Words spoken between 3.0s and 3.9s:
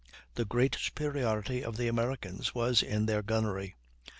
their gunnery.